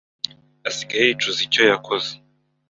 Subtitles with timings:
[0.69, 2.11] Asigaye yicuza icyo yakoze